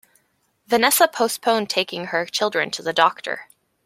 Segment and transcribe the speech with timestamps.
[0.65, 3.47] Vanessa postponed taking her children to the doctor.